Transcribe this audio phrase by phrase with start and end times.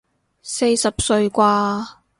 [0.41, 1.85] 四十歲啩